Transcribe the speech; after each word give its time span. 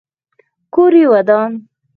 کور 0.73 0.93
یې 0.99 1.05
ودان. 1.11 1.51